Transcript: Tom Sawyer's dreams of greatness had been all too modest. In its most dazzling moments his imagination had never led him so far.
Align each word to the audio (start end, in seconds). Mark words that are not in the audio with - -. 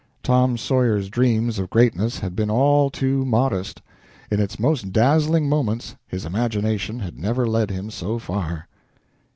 Tom 0.23 0.57
Sawyer's 0.57 1.09
dreams 1.09 1.59
of 1.59 1.69
greatness 1.69 2.17
had 2.17 2.35
been 2.35 2.49
all 2.49 2.89
too 2.89 3.23
modest. 3.23 3.83
In 4.31 4.39
its 4.39 4.57
most 4.59 4.91
dazzling 4.91 5.47
moments 5.47 5.95
his 6.07 6.25
imagination 6.25 7.01
had 7.01 7.19
never 7.19 7.45
led 7.45 7.69
him 7.69 7.91
so 7.91 8.17
far. 8.17 8.67